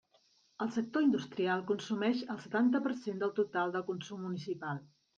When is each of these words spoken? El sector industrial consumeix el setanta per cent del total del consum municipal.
El 0.63 0.71
sector 0.77 1.05
industrial 1.07 1.61
consumeix 1.73 2.25
el 2.37 2.41
setanta 2.49 2.85
per 2.89 2.97
cent 3.05 3.23
del 3.23 3.37
total 3.45 3.79
del 3.79 3.89
consum 3.95 4.29
municipal. 4.29 4.87